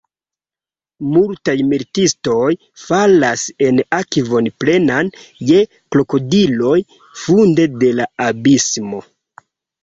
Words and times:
Multaj 1.15 1.53
militistoj 1.73 2.47
falas 2.83 3.43
en 3.65 3.81
akvon 3.97 4.49
plenan 4.63 5.13
je 5.51 5.61
krokodiloj 5.97 6.79
funde 7.27 7.69
de 7.85 7.93
la 8.01 8.09
abismo. 8.31 9.05